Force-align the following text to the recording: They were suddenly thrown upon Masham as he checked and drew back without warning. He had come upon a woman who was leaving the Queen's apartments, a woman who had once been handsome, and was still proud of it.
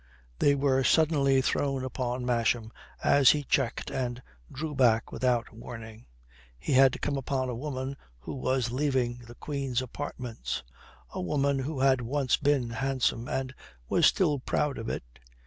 They 0.39 0.55
were 0.55 0.83
suddenly 0.83 1.43
thrown 1.43 1.83
upon 1.85 2.25
Masham 2.25 2.71
as 3.03 3.29
he 3.29 3.43
checked 3.43 3.91
and 3.91 4.19
drew 4.51 4.73
back 4.73 5.11
without 5.11 5.53
warning. 5.53 6.07
He 6.57 6.73
had 6.73 7.01
come 7.01 7.17
upon 7.17 7.49
a 7.49 7.55
woman 7.55 7.95
who 8.17 8.33
was 8.33 8.71
leaving 8.71 9.19
the 9.27 9.35
Queen's 9.35 9.79
apartments, 9.79 10.63
a 11.11 11.21
woman 11.21 11.59
who 11.59 11.81
had 11.81 12.01
once 12.01 12.35
been 12.35 12.71
handsome, 12.71 13.27
and 13.27 13.53
was 13.89 14.07
still 14.07 14.39
proud 14.39 14.79
of 14.79 14.89
it. 14.89 15.03